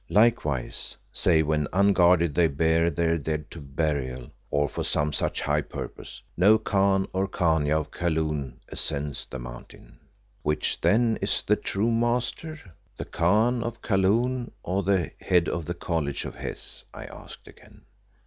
Likewise, 0.09 0.97
save 1.13 1.45
when 1.45 1.67
unguarded 1.71 2.33
they 2.33 2.47
bear 2.47 2.89
their 2.89 3.19
dead 3.19 3.51
to 3.51 3.59
burial, 3.61 4.31
or 4.49 4.67
for 4.67 4.83
some 4.83 5.13
such 5.13 5.41
high 5.41 5.61
purpose, 5.61 6.23
no 6.35 6.57
Khan 6.57 7.07
or 7.13 7.27
Khania 7.27 7.77
of 7.79 7.91
Kaloon 7.91 8.55
ascends 8.69 9.27
the 9.29 9.37
Mountain." 9.37 9.99
"Which 10.41 10.81
then 10.81 11.19
is 11.21 11.43
the 11.43 11.55
true 11.55 11.91
master 11.91 12.59
the 12.97 13.05
Khan 13.05 13.61
of 13.61 13.83
Kaloon 13.83 14.49
or 14.63 14.81
the 14.81 15.11
head 15.21 15.47
of 15.47 15.65
the 15.65 15.75
College 15.75 16.25
of 16.25 16.33
Hes?" 16.33 16.83
I 16.91 17.05
asked 17.05 17.47
again. 17.47 17.83